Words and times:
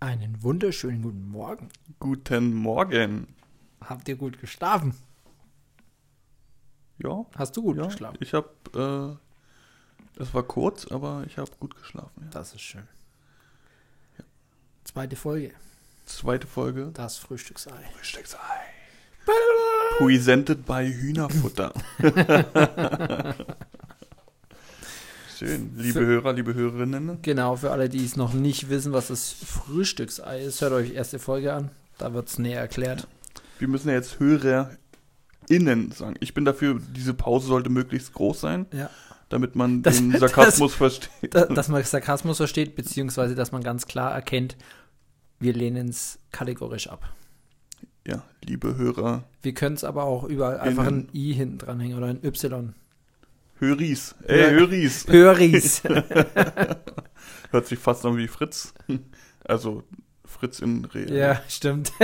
Einen 0.00 0.42
wunderschönen 0.42 1.02
guten 1.02 1.28
Morgen. 1.28 1.68
Guten 1.98 2.54
Morgen. 2.54 3.28
Habt 3.82 4.08
ihr 4.08 4.16
gut 4.16 4.40
geschlafen? 4.40 4.94
Ja. 6.96 7.26
Hast 7.36 7.54
du 7.58 7.62
gut 7.62 7.76
ja, 7.76 7.84
geschlafen? 7.84 8.16
Ich 8.20 8.32
habe, 8.32 9.18
äh, 10.18 10.22
es 10.22 10.32
war 10.32 10.42
kurz, 10.42 10.86
aber 10.90 11.24
ich 11.26 11.36
habe 11.36 11.50
gut 11.60 11.76
geschlafen. 11.76 12.22
Ja. 12.24 12.30
Das 12.30 12.54
ist 12.54 12.62
schön. 12.62 12.88
Zweite 14.84 15.16
Folge. 15.16 15.52
Zweite 16.06 16.46
Folge. 16.46 16.92
Das 16.94 17.18
Frühstücksei. 17.18 17.84
Frühstücksei. 17.94 18.38
Presented 19.98 20.64
by 20.64 20.90
Hühnerfutter. 20.90 21.74
Schön. 25.40 25.70
Liebe 25.78 26.00
Hörer, 26.04 26.34
liebe 26.34 26.52
Hörerinnen. 26.52 27.22
Genau, 27.22 27.56
für 27.56 27.70
alle, 27.70 27.88
die 27.88 28.04
es 28.04 28.14
noch 28.14 28.34
nicht 28.34 28.68
wissen, 28.68 28.92
was 28.92 29.08
das 29.08 29.32
Frühstücksei 29.32 30.42
ist, 30.42 30.60
hört 30.60 30.72
euch 30.74 30.92
erste 30.92 31.18
Folge 31.18 31.54
an. 31.54 31.70
Da 31.96 32.12
wird 32.12 32.28
es 32.28 32.38
näher 32.38 32.60
erklärt. 32.60 33.08
Wir 33.58 33.66
müssen 33.66 33.88
ja 33.88 33.94
jetzt 33.94 34.20
HörerInnen 34.20 35.92
sagen. 35.92 36.16
Ich 36.20 36.34
bin 36.34 36.44
dafür, 36.44 36.78
diese 36.94 37.14
Pause 37.14 37.46
sollte 37.46 37.70
möglichst 37.70 38.12
groß 38.12 38.38
sein, 38.38 38.66
Ja. 38.74 38.90
damit 39.30 39.56
man 39.56 39.82
Das- 39.82 39.96
den 39.96 40.12
Sarkasmus 40.18 40.74
versteht. 40.74 41.34
Da, 41.34 41.46
dass 41.46 41.68
man 41.68 41.82
Sarkasmus 41.84 42.36
versteht, 42.36 42.76
beziehungsweise 42.76 43.34
dass 43.34 43.50
man 43.50 43.62
ganz 43.62 43.86
klar 43.86 44.12
erkennt, 44.12 44.58
wir 45.38 45.54
lehnen 45.54 45.88
es 45.88 46.18
kategorisch 46.32 46.88
ab. 46.88 47.08
Ja, 48.06 48.24
liebe 48.44 48.76
Hörer, 48.76 49.24
Wir 49.40 49.54
können 49.54 49.76
es 49.76 49.84
aber 49.84 50.04
auch 50.04 50.24
überall 50.24 50.60
einfach 50.60 50.86
ein. 50.86 51.08
I 51.14 51.32
hinten 51.32 51.56
dranhängen 51.56 51.96
oder 51.96 52.08
ein 52.08 52.22
Y. 52.22 52.74
Höris. 53.60 54.14
Ey, 54.26 54.40
Ja. 54.40 54.48
Höris. 54.50 55.06
Höris. 55.08 55.82
Hört 57.50 57.66
sich 57.66 57.78
fast 57.78 58.04
an 58.06 58.16
wie 58.16 58.26
Fritz. 58.28 58.72
Also 59.44 59.84
Fritz 60.24 60.60
in 60.60 60.84
Real. 60.86 61.12
ja, 61.12 61.40
stimmt. 61.48 61.92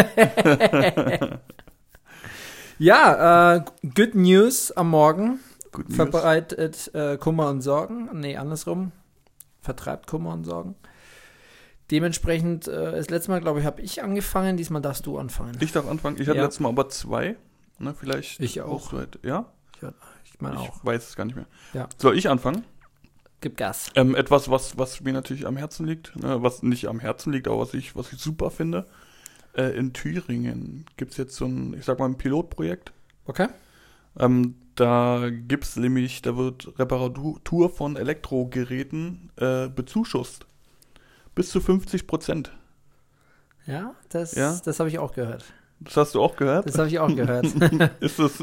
ja, 2.79 3.55
äh, 3.57 3.65
Good 3.95 4.15
News 4.15 4.73
am 4.73 4.91
Morgen. 4.91 5.41
Gut 5.73 5.89
News. 5.89 5.97
Verbreitet 5.97 6.91
äh, 6.95 7.17
Kummer 7.17 7.49
und 7.51 7.63
Sorgen. 7.63 8.09
Nee, 8.13 8.37
andersrum. 8.37 8.93
Vertreibt 9.61 10.07
Kummer 10.07 10.33
und 10.33 10.45
Sorgen. 10.45 10.75
Dementsprechend, 11.91 12.67
äh, 12.69 12.93
das 12.93 13.11
letzte 13.11 13.31
Mal, 13.31 13.41
glaube 13.41 13.61
ich, 13.61 13.67
habe 13.67 13.81
ich 13.81 14.03
angefangen. 14.03 14.57
Diesmal 14.57 14.83
darfst 14.83 15.07
du 15.07 15.19
anfangen. 15.19 15.57
Ich 15.61 15.73
darf 15.73 15.89
anfangen. 15.89 16.17
Ich 16.21 16.29
hatte 16.29 16.39
Ja. 16.39 16.45
letztes 16.45 16.61
Mal 16.61 16.69
aber 16.71 16.89
zwei. 16.89 17.37
Ne, 17.79 17.95
vielleicht. 17.95 18.41
Ich 18.41 18.61
auch. 18.63 18.93
halt- 18.93 19.19
Ja? 19.23 19.53
Ich 20.25 20.41
meine 20.41 20.57
ich 20.57 20.69
auch. 20.69 20.85
weiß 20.85 21.09
es 21.09 21.17
gar 21.17 21.25
nicht 21.25 21.37
mehr. 21.37 21.47
Ja. 21.73 21.89
Soll 21.99 22.17
ich 22.17 22.29
anfangen? 22.29 22.65
Gib 23.41 23.57
Gas. 23.57 23.91
Ähm, 23.95 24.15
etwas, 24.15 24.51
was, 24.51 24.79
was 24.79 25.01
mir 25.03 25.13
natürlich 25.13 25.47
am 25.47 25.57
Herzen 25.57 25.87
liegt, 25.87 26.17
ne, 26.17 26.43
was 26.43 26.63
nicht 26.63 26.89
am 26.89 27.01
Herzen 27.01 27.33
liegt, 27.33 27.49
aber 27.49 27.59
was 27.59 27.75
ich, 27.75 27.95
was 27.95 28.13
ich 28.13 28.19
super 28.19 28.51
finde. 28.51 28.87
Äh, 29.55 29.77
in 29.77 29.93
Thüringen 29.93 30.87
gibt 30.97 31.13
es 31.13 31.19
jetzt 31.19 31.37
so 31.37 31.45
ein, 31.47 31.75
ich 31.75 31.85
sag 31.85 31.99
mal, 31.99 32.07
ein 32.07 32.17
Pilotprojekt. 32.19 32.93
Okay. 33.27 33.49
Ähm, 34.19 34.57
da 34.75 35.29
gibt 35.31 35.65
es 35.65 35.77
nämlich, 35.77 36.23
da 36.23 36.37
wird 36.37 36.79
Reparatur 36.79 37.71
von 37.71 37.97
Elektrogeräten 37.97 39.31
äh, 39.37 39.69
bezuschusst. 39.69 40.47
Bis 41.35 41.51
zu 41.51 41.61
50 41.61 42.07
Prozent. 42.07 42.53
Ja, 43.67 43.95
das, 44.09 44.35
Ja? 44.35 44.59
das 44.65 44.79
habe 44.81 44.89
ich 44.89 44.99
auch 44.99 45.13
gehört. 45.13 45.45
Das 45.81 45.97
hast 45.97 46.15
du 46.15 46.23
auch 46.23 46.37
gehört? 46.37 46.67
Das 46.67 46.79
habe 46.79 46.89
ich 46.89 46.99
auch 46.99 47.15
gehört. 47.15 47.45
ist 48.01 48.19
das. 48.19 48.43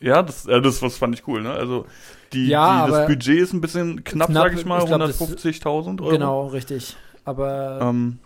Ja, 0.00 0.22
das, 0.22 0.46
äh, 0.46 0.60
das 0.62 0.80
was 0.82 0.96
fand 0.96 1.14
ich 1.14 1.26
cool, 1.28 1.42
ne? 1.42 1.52
Also 1.52 1.86
die, 2.32 2.46
Ja, 2.48 2.86
die, 2.86 2.92
das 2.92 3.06
Budget 3.06 3.38
ist 3.38 3.52
ein 3.52 3.60
bisschen 3.60 4.02
knapp, 4.04 4.28
Knapp, 4.30 4.44
sag 4.50 4.58
ich 4.58 4.64
mal, 4.64 4.80
ich 4.80 4.86
glaub, 4.86 5.00
das- 5.00 5.20
150.000 5.20 6.00
Euro. 6.00 6.10
genau, 6.10 6.46
richtig. 6.48 6.96
Aber 7.24 7.80
Ähm, 7.82 8.18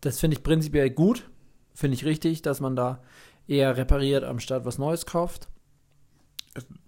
das 0.00 0.18
finde 0.20 0.36
ich 0.36 0.42
prinzipiell 0.42 0.90
gut. 0.90 1.28
Finde 1.74 1.94
ich 1.96 2.04
richtig, 2.04 2.42
dass 2.42 2.60
man 2.60 2.76
da 2.76 3.02
eher 3.46 3.76
repariert, 3.76 4.24
anstatt 4.24 4.64
was 4.64 4.78
Neues 4.78 5.04
kauft. 5.06 5.48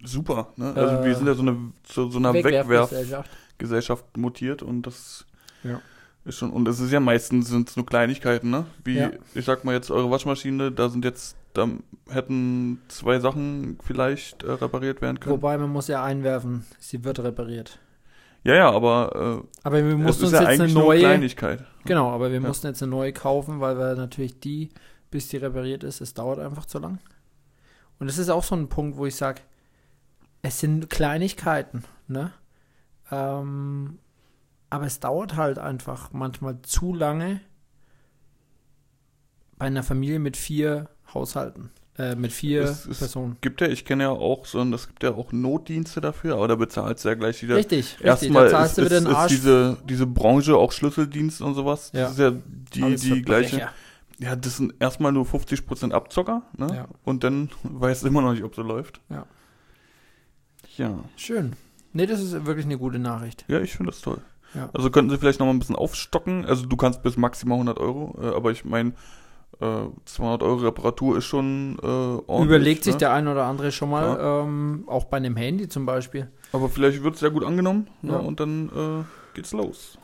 super, 0.03 0.49
ne? 0.57 0.73
Also 0.75 0.95
Äh, 0.97 1.05
wir 1.05 1.15
sind 1.15 1.27
ja 1.27 1.33
so 1.33 1.41
eine 1.41 1.57
zu 1.83 2.09
so 2.11 2.19
einer 2.19 2.33
Wegwerfgesellschaft 2.33 3.29
Wegwerfgesellschaft. 3.57 4.17
mutiert 4.17 4.61
und 4.61 4.83
das 4.83 5.25
Ja. 5.63 5.81
ist 6.23 6.37
schon 6.37 6.51
und 6.51 6.67
es 6.67 6.79
ist 6.79 6.91
ja 6.91 6.99
meistens 6.99 7.47
sind 7.49 7.75
nur 7.75 7.85
Kleinigkeiten, 7.85 8.49
ne? 8.51 8.65
Wie 8.83 8.97
Ja. 8.97 9.11
ich 9.33 9.45
sag 9.45 9.63
mal 9.65 9.73
jetzt 9.73 9.89
eure 9.91 10.11
Waschmaschine, 10.11 10.71
da 10.71 10.89
sind 10.89 11.03
jetzt 11.03 11.35
da 11.57 11.67
hätten 12.09 12.81
zwei 12.87 13.19
Sachen 13.19 13.77
vielleicht 13.83 14.43
äh, 14.43 14.51
repariert 14.51 15.01
werden 15.01 15.19
können. 15.19 15.33
Wobei 15.35 15.57
man 15.57 15.69
muss 15.71 15.87
ja 15.87 16.03
einwerfen, 16.03 16.65
sie 16.79 17.03
wird 17.03 17.19
repariert. 17.19 17.79
ja, 18.43 18.55
ja, 18.55 18.71
aber 18.71 19.41
äh, 19.43 19.47
Aber 19.63 19.77
wir 19.83 19.91
es 19.93 19.97
mussten 19.97 20.23
uns 20.25 20.33
ja 20.33 20.49
jetzt 20.51 20.61
eine 20.61 20.71
neue. 20.73 20.99
Kleinigkeit. 20.99 21.63
Genau, 21.85 22.09
aber 22.11 22.29
wir 22.31 22.39
Ja. 22.41 22.47
mussten 22.47 22.67
jetzt 22.67 22.81
eine 22.83 22.89
neue 22.91 23.13
kaufen, 23.13 23.59
weil 23.59 23.77
wir 23.77 23.95
natürlich 23.95 24.39
die, 24.39 24.69
bis 25.11 25.27
die 25.29 25.37
repariert 25.37 25.83
ist, 25.83 26.01
es 26.01 26.13
dauert 26.13 26.39
einfach 26.39 26.65
zu 26.65 26.79
lang. 26.79 26.99
Und 27.99 28.07
das 28.07 28.17
ist 28.17 28.29
auch 28.29 28.43
so 28.43 28.55
ein 28.55 28.69
Punkt, 28.69 28.97
wo 28.97 29.05
ich 29.05 29.15
sage, 29.15 29.41
es 30.41 30.59
sind 30.59 30.89
Kleinigkeiten, 30.89 31.83
ne? 32.07 32.31
Ähm, 33.11 33.97
aber 34.69 34.85
es 34.85 34.99
dauert 34.99 35.35
halt 35.37 35.57
einfach 35.59 36.11
manchmal 36.11 36.61
zu 36.63 36.93
lange 36.93 37.39
bei 39.57 39.67
einer 39.67 39.83
Familie 39.83 40.19
mit 40.19 40.35
vier 40.37 40.89
Haushalten, 41.15 41.71
äh, 41.97 42.13
mit 42.15 42.31
vier 42.31 42.63
Es 42.63 42.85
ist- 42.85 42.99
Personen. 42.99 43.37
Gibt 43.41 43.61
ja, 43.61 43.67
ich 43.67 43.85
kenne 43.85 44.03
ja 44.03 44.09
auch 44.11 44.45
so, 44.45 44.61
es 44.61 44.87
gibt 44.87 45.01
ja 45.03 45.15
auch 45.15 45.31
Notdienste 45.31 46.01
dafür, 46.01 46.35
aber 46.35 46.47
da 46.47 46.55
bezahlst 46.55 47.03
du 47.05 47.09
ja 47.09 47.15
gleich 47.15 47.41
wieder. 47.41 47.55
Richtig, 47.55 47.93
richtig. 47.93 48.05
Erstmal 48.05 48.49
zahlst 48.49 48.77
ist, 48.77 48.91
ist, 48.91 49.07
ist 49.07 49.27
diese, 49.29 49.77
diese 49.89 50.05
Branche 50.05 50.55
auch 50.55 50.71
Schlüsseldienst 50.71 51.41
und 51.41 51.55
sowas. 51.55 51.91
Ja. 51.93 52.01
Das 52.03 52.11
ist 52.11 52.19
ja 52.19 52.31
die, 52.75 52.83
Alles 52.83 53.01
die 53.01 53.21
gleiche. 53.21 53.69
Ja, 54.19 54.35
das 54.35 54.57
sind 54.57 54.73
erstmal 54.79 55.11
nur 55.11 55.25
50% 55.25 55.91
Abzocker, 55.91 56.43
ne? 56.57 56.67
Ja. 56.73 56.87
Und 57.03 57.23
dann 57.23 57.49
weißt 57.63 58.03
du 58.03 58.07
immer 58.07 58.21
noch 58.21 58.31
nicht, 58.33 58.43
ob 58.43 58.55
so 58.55 58.61
läuft. 58.61 59.01
Ja. 59.09 59.25
Ja. 60.77 60.99
Schön. 61.15 61.53
Nee, 61.93 62.05
das 62.05 62.21
ist 62.21 62.45
wirklich 62.45 62.65
eine 62.65 62.77
gute 62.77 62.99
Nachricht. 62.99 63.45
Ja, 63.47 63.59
ich 63.61 63.73
finde 63.73 63.91
das 63.91 64.01
toll. 64.01 64.19
Ja. 64.53 64.69
Also 64.73 64.89
könnten 64.89 65.09
sie 65.11 65.17
vielleicht 65.17 65.39
noch 65.39 65.47
mal 65.47 65.53
ein 65.53 65.59
bisschen 65.59 65.75
aufstocken. 65.75 66.45
Also 66.45 66.65
du 66.65 66.75
kannst 66.77 67.03
bis 67.03 67.17
maximal 67.17 67.55
100 67.57 67.77
Euro, 67.77 68.17
äh, 68.21 68.27
aber 68.35 68.51
ich 68.51 68.63
meine, 68.65 68.93
äh, 69.61 69.87
200 70.05 70.43
Euro 70.43 70.55
Reparatur 70.55 71.17
ist 71.17 71.25
schon 71.25 71.77
äh, 71.81 71.85
ordentlich. 71.85 72.45
Überlegt 72.45 72.83
sich 72.83 72.95
ne? 72.95 72.99
der 72.99 73.13
ein 73.13 73.27
oder 73.27 73.45
andere 73.45 73.71
schon 73.71 73.89
mal, 73.89 74.17
ähm, 74.19 74.83
auch 74.87 75.05
bei 75.05 75.17
einem 75.17 75.35
Handy 75.35 75.67
zum 75.67 75.85
Beispiel. 75.85 76.29
Aber 76.51 76.69
vielleicht 76.69 77.03
wird 77.03 77.15
es 77.15 77.21
ja 77.21 77.29
gut 77.29 77.43
angenommen 77.43 77.87
ne? 78.01 78.13
Ja. 78.13 78.17
und 78.19 78.39
dann 78.39 78.69
äh, 78.69 79.35
geht's 79.35 79.51
los. 79.51 79.97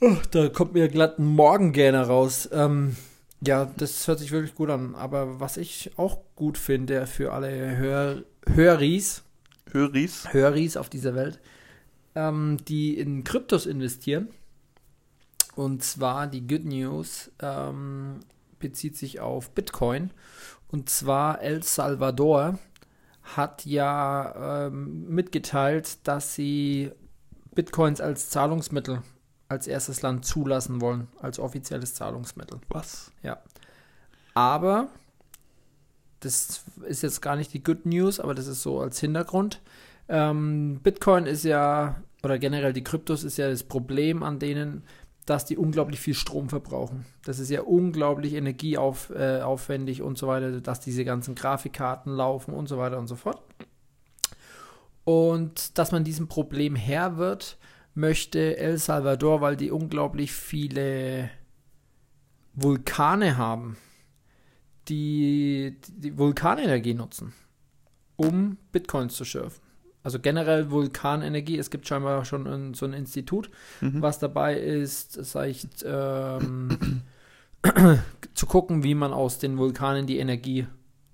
Ach, 0.00 0.26
da 0.26 0.48
kommt 0.48 0.74
mir 0.74 0.88
glatt 0.88 1.18
ein 1.18 1.26
Morgengähner 1.26 2.02
raus. 2.02 2.48
Ähm, 2.52 2.96
ja, 3.44 3.64
das 3.76 4.06
hört 4.06 4.18
sich 4.18 4.32
wirklich 4.32 4.54
gut 4.54 4.70
an. 4.70 4.94
Aber 4.94 5.40
was 5.40 5.56
ich 5.56 5.92
auch 5.96 6.18
gut 6.36 6.58
finde 6.58 7.06
für 7.06 7.32
alle 7.32 7.76
Hör 7.76 8.22
Höris, 8.46 9.22
Höris. 9.72 10.32
Höris 10.32 10.76
auf 10.76 10.88
dieser 10.88 11.14
Welt, 11.14 11.40
ähm, 12.14 12.58
die 12.66 12.98
in 12.98 13.24
Kryptos 13.24 13.66
investieren. 13.66 14.28
Und 15.58 15.82
zwar 15.82 16.28
die 16.28 16.46
Good 16.46 16.66
News 16.66 17.32
ähm, 17.40 18.20
bezieht 18.60 18.96
sich 18.96 19.18
auf 19.18 19.50
Bitcoin. 19.50 20.12
Und 20.68 20.88
zwar 20.88 21.42
El 21.42 21.64
Salvador 21.64 22.60
hat 23.24 23.66
ja 23.66 24.66
ähm, 24.66 25.08
mitgeteilt, 25.08 26.06
dass 26.06 26.36
sie 26.36 26.92
Bitcoins 27.56 28.00
als 28.00 28.30
Zahlungsmittel 28.30 29.02
als 29.48 29.66
erstes 29.66 30.00
Land 30.02 30.24
zulassen 30.24 30.80
wollen, 30.80 31.08
als 31.20 31.40
offizielles 31.40 31.92
Zahlungsmittel. 31.92 32.60
Was? 32.68 33.10
Aber, 34.34 34.86
das 36.20 36.62
ist 36.86 37.02
jetzt 37.02 37.20
gar 37.20 37.34
nicht 37.34 37.52
die 37.52 37.64
Good 37.64 37.84
News, 37.84 38.20
aber 38.20 38.36
das 38.36 38.46
ist 38.46 38.62
so 38.62 38.78
als 38.78 39.00
Hintergrund. 39.00 39.60
Ähm, 40.08 40.78
Bitcoin 40.84 41.26
ist 41.26 41.42
ja, 41.42 42.00
oder 42.22 42.38
generell 42.38 42.72
die 42.72 42.84
Kryptos 42.84 43.24
ist 43.24 43.38
ja 43.38 43.50
das 43.50 43.64
Problem 43.64 44.22
an 44.22 44.38
denen, 44.38 44.84
dass 45.28 45.44
die 45.44 45.58
unglaublich 45.58 46.00
viel 46.00 46.14
Strom 46.14 46.48
verbrauchen. 46.48 47.04
Das 47.24 47.38
ist 47.38 47.50
ja 47.50 47.60
unglaublich 47.60 48.32
energieaufwendig 48.32 49.98
äh, 49.98 50.02
und 50.02 50.16
so 50.16 50.26
weiter, 50.26 50.62
dass 50.62 50.80
diese 50.80 51.04
ganzen 51.04 51.34
Grafikkarten 51.34 52.10
laufen 52.10 52.54
und 52.54 52.66
so 52.66 52.78
weiter 52.78 52.98
und 52.98 53.08
so 53.08 53.16
fort. 53.16 53.42
Und 55.04 55.76
dass 55.76 55.92
man 55.92 56.04
diesem 56.04 56.28
Problem 56.28 56.76
Herr 56.76 57.18
wird, 57.18 57.58
möchte 57.94 58.56
El 58.56 58.78
Salvador, 58.78 59.42
weil 59.42 59.56
die 59.56 59.70
unglaublich 59.70 60.32
viele 60.32 61.30
Vulkane 62.54 63.36
haben, 63.36 63.76
die 64.88 65.76
die 65.88 66.16
Vulkanenergie 66.16 66.94
nutzen, 66.94 67.34
um 68.16 68.56
Bitcoins 68.72 69.14
zu 69.14 69.26
schürfen. 69.26 69.67
Also 70.02 70.18
generell 70.20 70.70
Vulkanenergie. 70.70 71.58
Es 71.58 71.70
gibt 71.70 71.86
scheinbar 71.86 72.24
schon 72.24 72.46
ein, 72.46 72.74
so 72.74 72.86
ein 72.86 72.92
Institut, 72.92 73.50
Mhm. 73.80 74.00
was 74.00 74.18
dabei 74.18 74.58
ist, 74.58 75.12
sag 75.24 75.48
ich, 75.48 75.66
ähm, 75.84 77.02
zu 78.34 78.46
gucken, 78.46 78.82
wie 78.84 78.94
man 78.94 79.12
aus 79.12 79.38
den 79.38 79.58
Vulkanen 79.58 80.06
die 80.06 80.18
Energie 80.18 80.66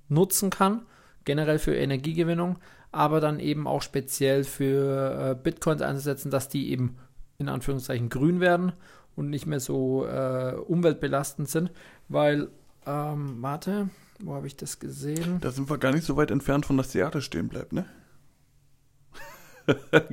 nutzen 0.09 0.51
kann. 0.51 0.83
Generell 1.25 1.59
für 1.59 1.75
Energiegewinnung, 1.75 2.59
aber 2.93 3.21
dann 3.21 3.41
eben 3.41 3.67
auch 3.67 3.81
speziell 3.83 4.45
für 4.45 5.31
äh, 5.31 5.35
Bitcoins 5.43 5.81
einzusetzen, 5.81 6.31
dass 6.31 6.51
die 6.51 6.71
eben 6.71 6.97
in 7.39 7.49
Anführungszeichen 7.49 8.11
grün 8.11 8.41
werden 8.41 8.73
und 9.17 9.31
nicht 9.31 9.47
mehr 9.47 9.61
so 9.61 10.05
äh, 10.07 10.55
umweltbelastend 10.55 11.49
sind, 11.49 11.71
weil, 12.09 12.49
ähm, 12.87 13.37
warte, 13.41 13.89
wo 14.21 14.35
habe 14.35 14.47
ich 14.47 14.57
das 14.57 14.79
gesehen? 14.81 15.39
Da 15.41 15.51
sind 15.51 15.71
wir 15.71 15.79
gar 15.79 15.93
nicht 15.93 16.05
so 16.05 16.17
weit 16.17 16.31
entfernt 16.31 16.67
von, 16.67 16.77
dass 16.77 16.91
die 16.91 16.99
Erde 16.99 17.23
stehen 17.23 17.49
bleibt, 17.49 17.73
ne? 17.73 17.87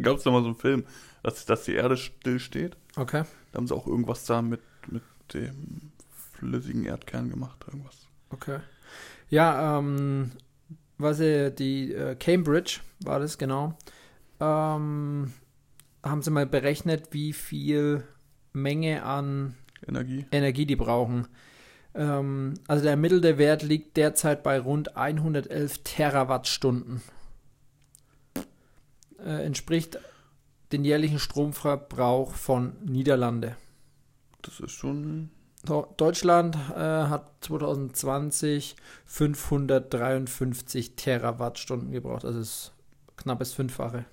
Gab 0.01 0.17
es 0.17 0.23
da 0.23 0.31
mal 0.31 0.41
so 0.41 0.47
einen 0.47 0.55
Film, 0.55 0.85
dass, 1.23 1.45
dass 1.45 1.63
die 1.65 1.73
Erde 1.73 1.97
still 1.97 2.39
steht? 2.39 2.77
Okay. 2.95 3.23
Da 3.51 3.57
haben 3.57 3.67
sie 3.67 3.75
auch 3.75 3.87
irgendwas 3.87 4.25
da 4.25 4.41
mit, 4.41 4.61
mit 4.89 5.03
dem 5.33 5.91
flüssigen 6.33 6.85
Erdkern 6.85 7.29
gemacht, 7.29 7.63
irgendwas. 7.67 8.07
Okay. 8.29 8.59
Ja, 9.29 9.77
ähm, 9.79 10.31
was 10.97 11.19
äh, 11.19 11.51
die 11.51 11.93
äh, 11.93 12.15
Cambridge 12.15 12.79
war 13.03 13.19
das 13.19 13.37
genau. 13.37 13.77
Ähm, 14.39 15.33
haben 16.03 16.21
sie 16.21 16.31
mal 16.31 16.45
berechnet, 16.45 17.09
wie 17.11 17.33
viel 17.33 18.03
Menge 18.53 19.03
an 19.03 19.55
Energie. 19.87 20.25
Energie 20.31 20.65
die 20.65 20.75
brauchen. 20.75 21.27
Ähm, 21.93 22.55
also 22.67 22.83
der 22.83 22.91
ermittelte 22.91 23.37
Wert 23.37 23.63
liegt 23.63 23.97
derzeit 23.97 24.43
bei 24.43 24.59
rund 24.59 24.97
111 24.97 25.83
Terawattstunden. 25.83 27.01
Äh, 29.39 29.45
entspricht 29.45 29.99
den 30.71 30.83
jährlichen 30.83 31.19
Stromverbrauch 31.19 32.33
von 32.33 32.73
Niederlande. 32.85 33.55
Das 34.41 34.59
ist 34.59 34.71
schon. 34.71 35.29
Deutschland 35.97 36.55
äh, 36.55 36.79
hat 36.79 37.31
2020 37.41 38.75
553 39.05 40.95
Terawattstunden 40.95 41.91
gebraucht. 41.91 42.25
Also 42.25 42.39
das 42.39 42.71
knapp 43.17 43.39
das 43.39 43.53
Fünffache. 43.53 44.05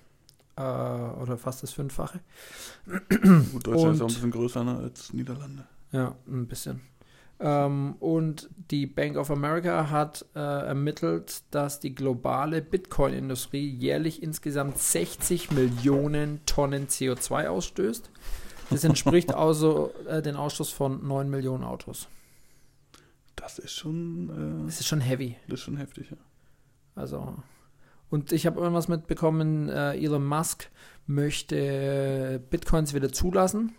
Äh, 0.55 0.61
oder 0.61 1.37
fast 1.37 1.63
das 1.63 1.71
Fünffache. 1.71 2.19
Gut, 2.85 3.65
Deutschland 3.65 3.95
ist 3.95 4.01
Und- 4.01 4.01
auch 4.01 4.01
ein 4.01 4.07
bisschen 4.07 4.31
größer 4.31 4.63
ne, 4.63 4.77
als 4.77 5.11
Niederlande. 5.13 5.65
Ja, 5.91 6.15
ein 6.27 6.45
bisschen. 6.47 6.81
Ähm, 7.39 7.95
und 7.99 8.49
die 8.69 8.85
Bank 8.85 9.17
of 9.17 9.31
America 9.31 9.89
hat 9.89 10.25
äh, 10.35 10.39
ermittelt, 10.39 11.43
dass 11.51 11.79
die 11.79 11.95
globale 11.95 12.61
Bitcoin-Industrie 12.61 13.67
jährlich 13.69 14.21
insgesamt 14.21 14.77
60 14.77 15.51
Millionen 15.51 16.45
Tonnen 16.45 16.87
CO2 16.87 17.47
ausstößt. 17.47 18.11
Das 18.69 18.83
entspricht 18.83 19.33
also 19.33 19.93
äh, 20.07 20.21
den 20.21 20.35
Ausstoß 20.35 20.71
von 20.71 21.07
9 21.07 21.29
Millionen 21.29 21.63
Autos. 21.63 22.09
Das 23.35 23.57
ist 23.57 23.71
schon, 23.73 24.61
äh, 24.63 24.65
Das 24.65 24.81
ist 24.81 24.87
schon 24.87 24.99
heavy. 24.99 25.37
das 25.47 25.59
ist 25.59 25.65
schon 25.65 25.77
heftig, 25.77 26.11
ja. 26.11 26.17
Also. 26.95 27.35
Und 28.09 28.33
ich 28.33 28.45
habe 28.45 28.59
irgendwas 28.59 28.89
mitbekommen, 28.89 29.69
äh, 29.69 29.93
Elon 29.93 30.25
Musk 30.25 30.69
möchte 31.07 32.43
Bitcoins 32.49 32.93
wieder 32.93 33.11
zulassen. 33.11 33.73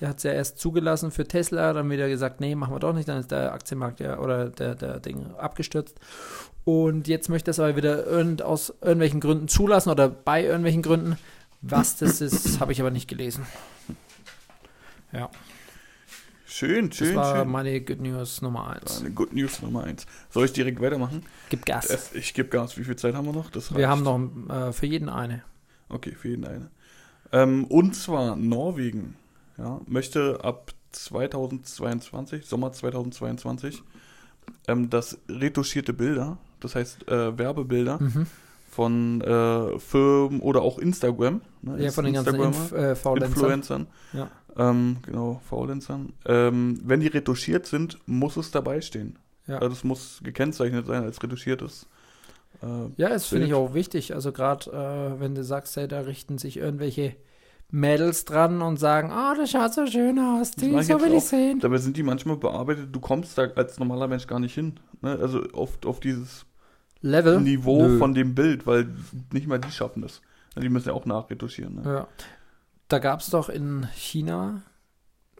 Der 0.00 0.08
hat 0.08 0.18
es 0.18 0.24
ja 0.24 0.32
erst 0.32 0.58
zugelassen 0.58 1.10
für 1.10 1.26
Tesla, 1.26 1.72
dann 1.72 1.90
wieder 1.90 2.08
gesagt, 2.08 2.40
nee, 2.40 2.54
machen 2.54 2.74
wir 2.74 2.80
doch 2.80 2.92
nicht, 2.92 3.08
dann 3.08 3.18
ist 3.20 3.30
der 3.30 3.52
Aktienmarkt 3.52 4.00
ja 4.00 4.18
oder 4.18 4.50
der, 4.50 4.74
der 4.74 5.00
Ding 5.00 5.34
abgestürzt. 5.36 5.98
Und 6.64 7.08
jetzt 7.08 7.28
möchte 7.28 7.50
er 7.50 7.52
es 7.52 7.60
aber 7.60 7.76
wieder 7.76 8.06
irgend, 8.06 8.42
aus 8.42 8.74
irgendwelchen 8.80 9.20
Gründen 9.20 9.48
zulassen 9.48 9.90
oder 9.90 10.08
bei 10.08 10.44
irgendwelchen 10.44 10.82
Gründen. 10.82 11.16
Was 11.62 11.96
das 11.96 12.20
ist, 12.20 12.60
habe 12.60 12.72
ich 12.72 12.80
aber 12.80 12.90
nicht 12.90 13.08
gelesen. 13.08 13.46
Ja, 15.12 15.30
Schön, 16.48 16.88
das 16.88 16.98
schön, 16.98 17.16
war 17.16 17.36
schön. 17.36 17.48
meine 17.50 17.80
Good 17.82 18.00
News 18.00 18.40
Nummer 18.40 18.70
1. 18.70 19.00
Eine 19.00 19.10
Good 19.10 19.34
News 19.34 19.60
Nummer 19.60 19.84
eins. 19.84 20.06
Soll 20.30 20.46
ich 20.46 20.54
direkt 20.54 20.80
weitermachen? 20.80 21.22
Gib 21.50 21.66
Gas. 21.66 21.90
Es, 21.90 22.14
ich 22.14 22.32
gebe 22.32 22.48
Gas. 22.48 22.78
Wie 22.78 22.84
viel 22.84 22.96
Zeit 22.96 23.14
haben 23.14 23.26
wir 23.26 23.32
noch? 23.32 23.50
Das 23.50 23.74
Wir 23.76 23.88
haben 23.90 24.02
noch 24.02 24.18
äh, 24.48 24.72
für 24.72 24.86
jeden 24.86 25.10
eine. 25.10 25.42
Okay, 25.90 26.12
für 26.12 26.28
jeden 26.28 26.46
eine. 26.46 26.70
Ähm, 27.32 27.64
und 27.64 27.94
zwar 27.94 28.36
Norwegen 28.36 29.16
ja, 29.58 29.80
möchte 29.86 30.38
ab 30.44 30.72
2022, 30.92 32.46
Sommer 32.46 32.72
2022, 32.72 33.82
ähm, 34.68 34.90
dass 34.90 35.18
retuschierte 35.28 35.92
Bilder, 35.92 36.38
das 36.60 36.74
heißt 36.74 37.08
äh, 37.08 37.36
Werbebilder 37.38 37.98
Mhm. 38.00 38.26
von 38.70 39.20
äh, 39.20 39.78
Firmen 39.78 40.40
oder 40.40 40.62
auch 40.62 40.78
Instagram, 40.78 41.40
ne, 41.62 41.84
Ja, 41.84 41.90
von 41.90 42.04
den 42.04 42.14
ganzen 42.14 42.34
Inf 42.40 42.72
äh. 42.72 42.92
Influencern, 42.92 43.86
Ja. 44.12 44.30
ähm, 44.56 44.98
genau, 45.02 45.40
Faulenzern, 45.48 46.12
ähm, 46.26 46.80
wenn 46.84 47.00
die 47.00 47.06
retuschiert 47.08 47.66
sind, 47.66 47.98
muss 48.06 48.36
es 48.36 48.50
dabei 48.50 48.80
stehen. 48.80 49.18
Ja. 49.46 49.58
Also 49.58 49.72
es 49.72 49.84
muss 49.84 50.20
gekennzeichnet 50.24 50.86
sein 50.86 51.04
als 51.04 51.22
retuschiertes. 51.22 51.86
Äh, 52.62 52.66
Ja, 52.96 53.10
das 53.10 53.26
finde 53.26 53.46
ich 53.46 53.54
auch 53.54 53.74
wichtig. 53.74 54.14
Also 54.14 54.32
gerade 54.32 54.70
äh, 55.16 55.20
wenn 55.20 55.34
du 55.34 55.44
sagst, 55.44 55.76
hey, 55.76 55.86
da 55.86 56.00
richten 56.00 56.38
sich 56.38 56.56
irgendwelche 56.56 57.14
Mädels 57.70 58.24
dran 58.24 58.62
und 58.62 58.78
sagen, 58.78 59.10
ah, 59.10 59.34
das 59.34 59.50
schaut 59.50 59.74
so 59.74 59.86
schön 59.86 60.18
aus, 60.18 60.52
die, 60.52 60.70
so 60.82 61.00
will 61.00 61.14
ich 61.14 61.24
sehen. 61.24 61.58
Dabei 61.58 61.78
sind 61.78 61.96
die 61.96 62.02
manchmal 62.04 62.36
bearbeitet, 62.36 62.94
du 62.94 63.00
kommst 63.00 63.36
da 63.36 63.42
als 63.56 63.78
normaler 63.78 64.06
Mensch 64.06 64.26
gar 64.26 64.38
nicht 64.38 64.54
hin. 64.54 64.78
Ne? 65.02 65.18
Also 65.20 65.42
auf, 65.52 65.78
auf 65.84 65.98
dieses 66.00 66.46
Level. 67.00 67.40
Niveau 67.40 67.82
Nö. 67.86 67.98
von 67.98 68.14
dem 68.14 68.34
Bild, 68.34 68.66
weil 68.66 68.88
nicht 69.32 69.46
mal 69.48 69.58
die 69.58 69.70
schaffen 69.70 70.02
das. 70.02 70.22
Die 70.56 70.68
müssen 70.68 70.88
ja 70.88 70.94
auch 70.94 71.06
nachretuschieren. 71.06 71.74
Ne? 71.74 71.82
Ja. 71.84 72.08
Da 72.88 72.98
gab 73.00 73.20
es 73.20 73.30
doch 73.30 73.48
in 73.48 73.88
China, 73.94 74.62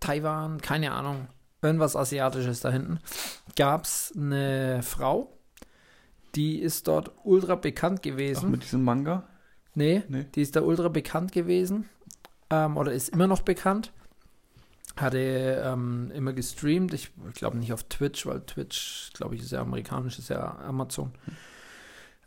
Taiwan, 0.01 0.61
keine 0.61 0.93
Ahnung, 0.93 1.29
irgendwas 1.63 1.95
Asiatisches 1.95 2.61
da 2.61 2.71
hinten, 2.71 2.99
gab 3.55 3.85
es 3.85 4.13
eine 4.17 4.83
Frau, 4.83 5.39
die 6.35 6.59
ist 6.59 6.89
dort 6.89 7.13
ultra 7.23 7.55
bekannt 7.55 8.01
Ach, 8.01 8.03
gewesen. 8.03 8.51
mit 8.51 8.65
diesem 8.65 8.83
Manga? 8.83 9.29
nee, 9.75 10.03
Nee. 10.09 10.27
die 10.35 10.43
ist 10.43 10.57
da 10.57 10.63
ultra 10.63 10.89
bekannt 10.89 11.31
gewesen 11.33 11.89
ähm, 12.51 12.77
oder 12.77 12.93
ist 12.93 13.11
immer 13.11 13.27
noch 13.27 13.43
bekannt. 13.43 13.93
Hatte 14.97 15.63
ähm, 15.65 16.11
immer 16.15 16.33
gestreamt, 16.33 16.95
ich 16.95 17.11
glaube 17.35 17.59
nicht 17.59 17.73
auf 17.73 17.85
Twitch, 17.85 18.25
weil 18.25 18.41
Twitch, 18.41 19.11
glaube 19.13 19.35
ich, 19.35 19.43
ist 19.43 19.53
ja 19.53 19.61
amerikanisch, 19.61 20.19
ist 20.19 20.31
ja 20.31 20.57
Amazon. 20.67 21.13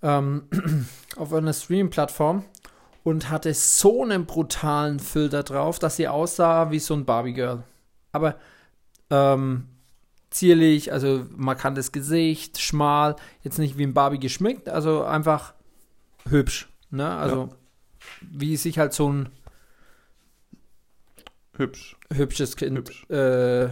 Ähm, 0.04 0.44
auf 1.16 1.34
einer 1.34 1.54
Stream-Plattform 1.54 2.46
und 3.04 3.30
hatte 3.30 3.54
so 3.56 4.04
einen 4.04 4.26
brutalen 4.26 5.00
Filter 5.00 5.42
drauf, 5.44 5.80
dass 5.80 5.96
sie 5.96 6.08
aussah 6.08 6.70
wie 6.70 6.80
so 6.80 6.94
ein 6.94 7.06
Barbie-Girl. 7.06 7.64
Aber 8.12 8.36
ähm, 9.10 9.66
zierlich, 10.30 10.94
also 10.94 11.26
markantes 11.36 11.92
Gesicht, 11.92 12.60
schmal, 12.60 13.16
jetzt 13.42 13.58
nicht 13.58 13.78
wie 13.78 13.84
ein 13.84 13.94
Barbie 13.94 14.20
geschmückt, 14.20 14.70
also 14.70 15.04
einfach 15.04 15.54
hübsch. 16.30 16.70
Ne? 16.92 17.10
Also 17.10 17.50
wie 18.22 18.58
sich 18.58 18.80
halt 18.80 18.94
so 18.94 19.12
ein 19.12 19.30
Hübsch. 21.60 21.98
hübsches 22.14 22.56
Kind 22.56 22.78
Hübsch. 22.78 23.10
äh, 23.10 23.70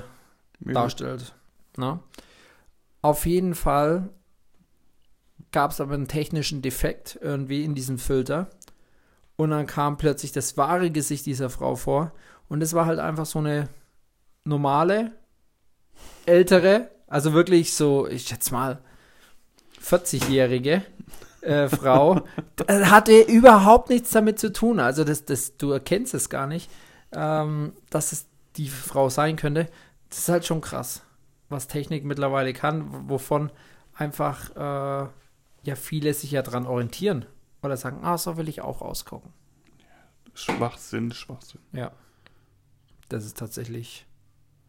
darstellt. 0.59 1.33
Ne? 1.77 1.99
Auf 3.01 3.25
jeden 3.25 3.55
Fall 3.55 4.09
gab 5.51 5.71
es 5.71 5.79
aber 5.79 5.93
einen 5.93 6.07
technischen 6.07 6.61
Defekt 6.61 7.17
irgendwie 7.21 7.63
in 7.63 7.75
diesem 7.75 7.97
Filter. 7.97 8.49
Und 9.37 9.51
dann 9.51 9.67
kam 9.67 9.97
plötzlich 9.97 10.31
das 10.31 10.57
wahre 10.57 10.91
Gesicht 10.91 11.25
dieser 11.25 11.49
Frau 11.49 11.75
vor. 11.75 12.11
Und 12.49 12.61
es 12.61 12.73
war 12.73 12.85
halt 12.85 12.99
einfach 12.99 13.25
so 13.25 13.39
eine 13.39 13.69
normale, 14.43 15.11
ältere, 16.25 16.89
also 17.07 17.33
wirklich 17.33 17.73
so, 17.73 18.07
ich 18.07 18.27
schätze 18.27 18.51
mal, 18.53 18.79
40-jährige 19.81 20.83
äh, 21.41 21.69
Frau. 21.69 22.21
Das 22.55 22.89
hatte 22.89 23.21
überhaupt 23.21 23.89
nichts 23.89 24.11
damit 24.11 24.39
zu 24.39 24.51
tun. 24.51 24.79
Also 24.79 25.03
das, 25.03 25.25
das, 25.25 25.57
du 25.57 25.71
erkennst 25.71 26.13
es 26.13 26.29
gar 26.29 26.47
nicht, 26.47 26.69
ähm, 27.11 27.73
dass 27.89 28.11
es 28.11 28.27
die 28.55 28.69
Frau 28.69 29.09
sein 29.09 29.35
könnte. 29.35 29.69
Das 30.09 30.19
ist 30.19 30.29
halt 30.29 30.45
schon 30.45 30.61
krass, 30.61 31.03
was 31.49 31.67
Technik 31.67 32.05
mittlerweile 32.05 32.53
kann, 32.53 33.09
wovon 33.09 33.51
einfach 33.93 34.55
äh, 34.55 35.09
ja 35.63 35.75
viele 35.75 36.13
sich 36.13 36.31
ja 36.31 36.41
dran 36.41 36.65
orientieren. 36.65 37.25
Oder 37.61 37.77
sagen, 37.77 38.03
ah, 38.03 38.17
so 38.17 38.37
will 38.37 38.49
ich 38.49 38.61
auch 38.61 38.81
ausgucken. 38.81 39.33
Schwachsinn, 40.33 41.11
Schwachsinn. 41.11 41.61
Ja. 41.73 41.91
Das 43.09 43.25
ist 43.25 43.37
tatsächlich 43.37 44.05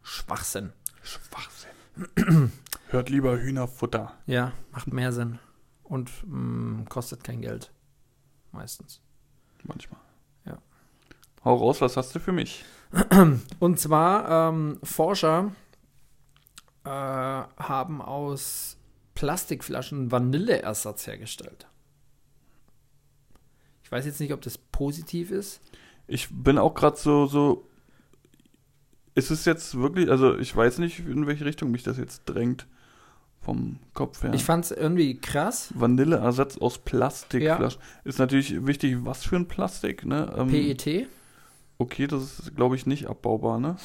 Schwachsinn. 0.01 0.73
Schwachsinn. 1.03 2.51
Hört 2.87 3.09
lieber 3.09 3.37
Hühnerfutter. 3.39 4.17
Ja, 4.25 4.53
macht 4.71 4.91
mehr 4.91 5.11
Sinn. 5.11 5.39
Und 5.83 6.11
mh, 6.25 6.85
kostet 6.85 7.23
kein 7.23 7.41
Geld. 7.41 7.71
Meistens. 8.51 9.01
Manchmal. 9.63 9.99
Ja. 11.39 11.45
Hau 11.45 11.55
raus, 11.55 11.81
was 11.81 11.97
hast 11.97 12.13
du 12.15 12.19
für 12.19 12.31
mich? 12.31 12.63
Und 13.59 13.79
zwar, 13.79 14.49
ähm, 14.49 14.79
Forscher 14.83 15.51
äh, 16.83 16.89
haben 16.89 18.01
aus 18.01 18.77
Plastikflaschen 19.15 20.11
Vanilleersatz 20.11 21.07
hergestellt. 21.07 21.67
Ich 23.83 23.91
weiß 23.91 24.05
jetzt 24.05 24.19
nicht, 24.19 24.33
ob 24.33 24.41
das 24.41 24.57
positiv 24.57 25.31
ist. 25.31 25.61
Ich 26.07 26.29
bin 26.31 26.57
auch 26.57 26.73
gerade 26.73 26.97
so, 26.97 27.25
so. 27.25 27.65
Ist 29.15 29.31
es 29.31 29.45
jetzt 29.45 29.77
wirklich, 29.77 30.09
also 30.09 30.37
ich 30.37 30.55
weiß 30.55 30.77
nicht, 30.77 30.99
in 30.99 31.27
welche 31.27 31.43
Richtung 31.43 31.71
mich 31.71 31.83
das 31.83 31.97
jetzt 31.97 32.23
drängt. 32.25 32.67
Vom 33.41 33.79
Kopf 33.93 34.21
her. 34.21 34.33
Ich 34.33 34.43
fand 34.43 34.65
es 34.65 34.71
irgendwie 34.71 35.15
krass. 35.15 35.71
Vanilleersatz 35.73 36.57
aus 36.57 36.77
Plastikflaschen. 36.77 37.81
Ist 38.03 38.19
natürlich 38.19 38.65
wichtig, 38.65 38.97
was 38.99 39.23
für 39.23 39.37
ein 39.37 39.47
Plastik, 39.47 40.05
ne? 40.05 40.33
Ähm, 40.37 40.49
PET. 40.49 41.07
Okay, 41.79 42.07
das 42.07 42.39
ist, 42.39 42.55
glaube 42.55 42.75
ich, 42.75 42.85
nicht 42.85 43.07
abbaubar, 43.07 43.59
ne? 43.59 43.77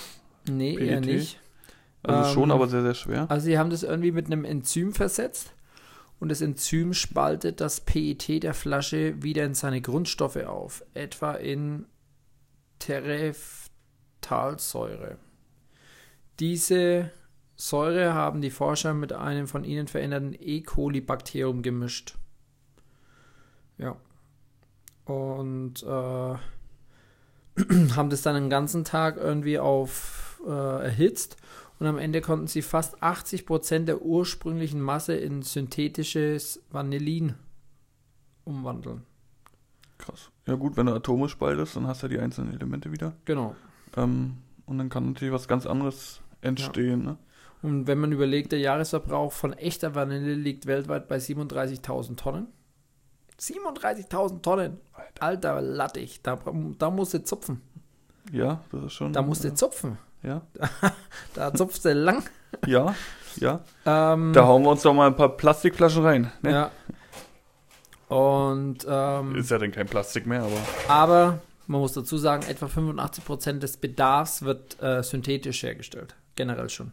Nee, 0.49 0.75
eher 0.75 1.01
PET? 1.01 1.07
nicht. 1.07 1.41
Also 2.03 2.35
schon, 2.35 2.51
Ähm, 2.51 2.53
aber 2.57 2.69
sehr, 2.69 2.83
sehr 2.83 2.95
schwer. 2.95 3.31
Also 3.31 3.47
sie 3.47 3.57
haben 3.57 3.71
das 3.71 3.83
irgendwie 3.83 4.13
mit 4.13 4.27
einem 4.27 4.45
Enzym 4.45 4.93
versetzt 4.93 5.55
und 6.19 6.29
das 6.29 6.43
Enzym 6.43 6.93
spaltet 6.93 7.61
das 7.61 7.81
PET 7.81 8.43
der 8.43 8.53
Flasche 8.53 9.23
wieder 9.23 9.45
in 9.45 9.55
seine 9.55 9.81
Grundstoffe 9.81 10.37
auf, 10.45 10.85
etwa 10.93 11.33
in 11.35 11.87
Tereftalsäure. 12.81 15.19
Diese 16.41 17.11
Säure 17.57 18.15
haben 18.15 18.41
die 18.41 18.51
Forscher 18.51 18.93
mit 18.93 19.13
einem 19.13 19.47
von 19.47 19.63
ihnen 19.65 19.87
veränderten 19.87 20.35
E. 20.39 20.63
coli-Bakterium 20.63 21.63
gemischt. 21.63 22.17
Ja. 23.79 23.97
Und 25.05 25.83
äh, 25.85 26.35
haben 27.97 28.11
das 28.11 28.23
dann 28.23 28.35
den 28.35 28.51
ganzen 28.51 28.85
Tag 28.85 29.17
irgendwie 29.17 29.59
auf 29.59 30.41
äh, 30.47 30.85
erhitzt 30.85 31.37
und 31.79 31.87
am 31.87 31.99
Ende 31.99 32.21
konnten 32.21 32.47
sie 32.47 32.63
fast 32.63 33.03
80% 33.03 33.85
der 33.85 34.03
ursprünglichen 34.03 34.81
Masse 34.81 35.15
in 35.15 35.43
synthetisches 35.43 36.63
Vanillin 36.71 37.35
umwandeln. 38.45 39.03
Krass. 39.99 40.31
Ja 40.47 40.55
gut, 40.55 40.77
wenn 40.77 40.87
du 40.87 40.95
Atome 40.95 41.29
spaltest, 41.29 41.77
dann 41.77 41.87
hast 41.87 42.03
du 42.03 42.07
ja 42.07 42.17
die 42.17 42.21
einzelnen 42.21 42.53
Elemente 42.53 42.93
wieder. 42.93 43.15
Genau. 43.25 43.55
Ähm, 43.97 44.39
und 44.67 44.79
dann 44.79 44.89
kann 44.89 45.07
natürlich 45.07 45.33
was 45.33 45.49
ganz 45.49 45.67
anderes 45.67 46.21
entstehen. 46.43 47.05
Ne? 47.05 47.19
Und 47.63 47.87
wenn 47.87 47.99
man 47.99 48.13
überlegt, 48.13 48.53
der 48.53 48.59
Jahresverbrauch 48.59 49.33
von 49.33 49.53
echter 49.55 49.95
Vanille 49.95 50.35
liegt 50.35 50.67
weltweit 50.67 51.09
bei 51.09 51.17
37.000 51.17 52.17
Tonnen. 52.17 52.49
37.000 53.41 54.43
Tonnen. 54.43 54.79
Alter 55.21 55.61
Lattig. 55.61 56.23
Da, 56.23 56.39
da 56.79 56.91
musst 56.91 57.15
du 57.15 57.23
zupfen. 57.23 57.61
Ja, 58.33 58.61
das 58.73 58.85
ist 58.85 58.93
schon. 58.95 59.13
Da 59.13 59.23
musst 59.23 59.45
du 59.45 59.49
ja. 59.49 59.55
zupfen. 59.55 59.99
Ja, 60.23 60.41
Da 61.35 61.53
zupfst 61.53 61.85
du 61.85 61.93
lang. 61.93 62.23
ja, 62.67 62.95
ja. 63.37 63.61
Ähm, 63.85 64.33
Da 64.33 64.47
hauen 64.47 64.63
wir 64.63 64.71
uns 64.71 64.83
doch 64.83 64.95
mal 64.95 65.07
ein 65.09 65.17
paar 65.17 65.37
Plastikflaschen 65.37 66.03
rein. 66.03 66.33
Ne? 66.43 66.51
Ja. 66.51 66.71
Und 68.09 68.87
ähm, 68.89 69.35
Ist 69.37 69.51
ja 69.51 69.59
dann 69.59 69.71
kein 69.73 69.87
Plastik 69.87 70.27
mehr, 70.27 70.43
aber. 70.43 70.59
Aber 70.89 71.41
man 71.67 71.81
muss 71.81 71.93
dazu 71.93 72.17
sagen, 72.17 72.45
etwa 72.47 72.67
85% 72.67 73.59
des 73.59 73.77
Bedarfs 73.77 74.43
wird 74.43 74.83
äh, 74.83 75.03
synthetisch 75.03 75.63
hergestellt. 75.63 76.15
Generell 76.37 76.71
schon. 76.71 76.93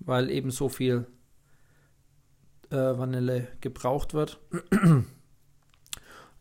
Weil 0.00 0.30
eben 0.30 0.50
so 0.50 0.68
viel 0.68 1.06
äh, 2.70 2.76
Vanille 2.76 3.48
gebraucht 3.60 4.14
wird. 4.14 4.38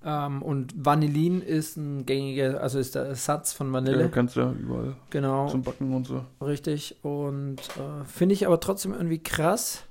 Ähm, 0.03 0.41
und 0.41 0.74
Vanillin 0.86 1.41
ist 1.41 1.75
ein 1.77 2.06
gängiger, 2.06 2.62
also 2.62 2.79
ist 2.79 2.96
der 2.96 3.03
Ersatz 3.06 3.53
von 3.53 3.68
Ja, 3.68 3.74
Vanille. 3.74 4.10
kannst 4.10 4.36
du 4.36 4.41
ja 4.41 4.51
überall 4.51 4.96
genau, 5.10 5.48
zum 5.48 5.63
Backen 5.63 5.94
und 5.94 6.08
so. 6.08 6.25
richtig. 6.41 7.03
Und 7.03 7.58
äh, 7.77 8.06
finde 8.06 8.34
ich 8.34 8.46
aber 8.48 8.60
trotzdem 8.60 8.94
irgendwie 8.94 9.22
krass, 9.22 9.84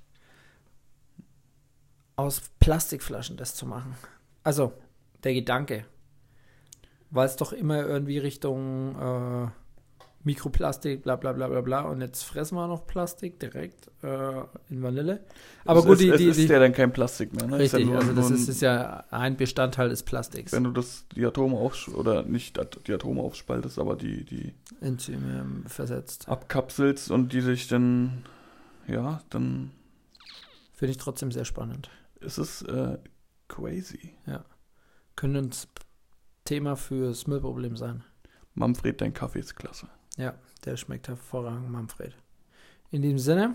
aus 2.16 2.42
Plastikflaschen 2.58 3.36
das 3.36 3.54
zu 3.54 3.66
machen. 3.66 3.94
Also, 4.42 4.72
der 5.24 5.34
Gedanke. 5.34 5.84
Weil 7.10 7.26
es 7.26 7.36
doch 7.36 7.52
immer 7.52 7.80
irgendwie 7.86 8.18
Richtung 8.18 8.94
äh, 8.96 9.48
Mikroplastik, 10.28 11.02
bla 11.02 11.16
bla 11.16 11.32
bla 11.32 11.48
bla 11.48 11.62
bla. 11.62 11.80
Und 11.80 12.02
jetzt 12.02 12.22
fressen 12.22 12.56
wir 12.56 12.66
noch 12.68 12.86
Plastik 12.86 13.40
direkt 13.40 13.88
äh, 14.02 14.42
in 14.68 14.82
Vanille. 14.82 15.24
Aber 15.64 15.80
es 15.80 15.86
gut, 15.86 15.94
ist, 15.94 16.02
die, 16.02 16.08
es 16.10 16.18
die, 16.18 16.26
ist 16.26 16.38
die 16.40 16.52
ja 16.52 16.58
dann 16.58 16.74
kein 16.74 16.92
Plastik 16.92 17.32
mehr. 17.32 17.46
Ne? 17.46 17.62
Ist 17.62 17.74
richtig, 17.74 17.90
ja 17.90 17.98
also 17.98 18.12
das 18.12 18.30
ist, 18.30 18.46
ist 18.46 18.60
ja 18.60 19.04
ein 19.10 19.38
Bestandteil 19.38 19.88
des 19.88 20.02
Plastiks. 20.02 20.52
wenn 20.52 20.64
du 20.64 20.70
das, 20.70 21.06
die 21.16 21.24
Atome 21.24 21.56
aufsch 21.56 21.88
oder 21.88 22.24
nicht 22.24 22.60
die 22.86 22.92
Atome 22.92 23.22
aufspaltest, 23.22 23.78
aber 23.78 23.96
die, 23.96 24.24
die 24.24 24.52
Enzyme 24.82 25.62
versetzt. 25.66 26.28
abkapselst 26.28 27.10
und 27.10 27.32
die 27.32 27.40
sich 27.40 27.66
dann, 27.66 28.24
ja, 28.86 29.22
dann 29.30 29.70
Finde 30.74 30.90
ich 30.90 30.98
trotzdem 30.98 31.32
sehr 31.32 31.46
spannend. 31.46 31.88
ist 32.20 32.36
es 32.36 32.60
äh, 32.62 32.98
crazy. 33.48 34.14
Könnte 35.16 35.38
ein 35.38 35.50
Thema 36.44 36.76
fürs 36.76 37.26
Müllproblem 37.26 37.78
sein. 37.78 38.04
Manfred, 38.54 39.00
dein 39.00 39.14
Kaffee 39.14 39.40
ist 39.40 39.56
klasse. 39.56 39.88
Ja, 40.18 40.34
der 40.64 40.76
schmeckt 40.76 41.08
hervorragend, 41.08 41.70
Manfred. 41.70 42.14
In 42.90 43.02
diesem 43.02 43.18
Sinne, 43.18 43.54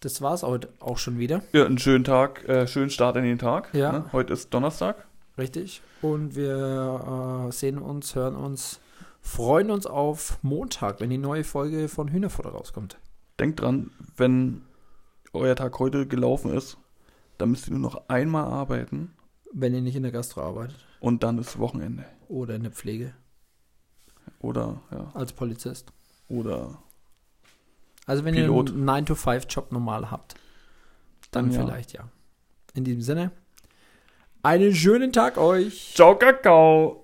das 0.00 0.22
war's 0.22 0.42
heute 0.42 0.68
auch 0.78 0.96
schon 0.98 1.18
wieder. 1.18 1.42
Ja, 1.52 1.66
einen 1.66 1.78
schönen 1.78 2.04
Tag, 2.04 2.48
äh, 2.48 2.66
schönen 2.66 2.90
Start 2.90 3.16
in 3.16 3.24
den 3.24 3.38
Tag. 3.38 3.74
Ja. 3.74 3.92
Ne? 3.92 4.04
Heute 4.12 4.32
ist 4.32 4.54
Donnerstag. 4.54 5.06
Richtig. 5.36 5.82
Und 6.02 6.36
wir 6.36 7.48
äh, 7.48 7.52
sehen 7.52 7.78
uns, 7.78 8.14
hören 8.14 8.36
uns, 8.36 8.78
freuen 9.20 9.70
uns 9.70 9.86
auf 9.86 10.38
Montag, 10.42 11.00
wenn 11.00 11.10
die 11.10 11.18
neue 11.18 11.42
Folge 11.42 11.88
von 11.88 12.08
Hühnerfutter 12.08 12.50
rauskommt. 12.50 12.98
Denkt 13.40 13.60
dran, 13.60 13.90
wenn 14.16 14.62
euer 15.32 15.56
Tag 15.56 15.78
heute 15.80 16.06
gelaufen 16.06 16.54
ist, 16.54 16.76
dann 17.38 17.50
müsst 17.50 17.66
ihr 17.66 17.72
nur 17.72 17.80
noch 17.80 18.08
einmal 18.08 18.44
arbeiten 18.44 19.12
Wenn 19.52 19.74
ihr 19.74 19.80
nicht 19.80 19.96
in 19.96 20.04
der 20.04 20.12
Gastro 20.12 20.42
arbeitet 20.42 20.76
und 21.00 21.24
dann 21.24 21.38
ist 21.38 21.58
Wochenende. 21.58 22.04
oder 22.28 22.54
in 22.54 22.62
der 22.62 22.70
Pflege 22.70 23.12
Oder, 24.40 24.80
ja, 24.90 25.10
als 25.14 25.32
Polizist. 25.32 25.92
oder 26.28 26.78
Also 28.06 28.24
wenn 28.24 28.34
Pilot. 28.34 28.70
ihr 28.70 28.74
einen 28.74 29.06
9-to-5-Job 29.06 29.72
normal 29.72 30.10
habt, 30.10 30.34
dann, 31.30 31.46
Dann 31.50 31.54
ja. 31.54 31.64
vielleicht 31.64 31.92
ja. 31.92 32.08
In 32.74 32.84
diesem 32.84 33.02
Sinne, 33.02 33.30
einen 34.42 34.74
schönen 34.74 35.12
Tag 35.12 35.38
euch. 35.38 35.92
Ciao, 35.94 36.16
Kakao! 36.16 37.03